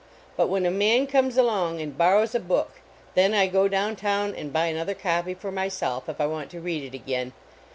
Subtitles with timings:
[0.35, 2.81] But when a man comes along and borrows a book,
[3.13, 6.59] then I go down town and buy another ropy for myself, if I want to
[6.59, 7.33] read it again.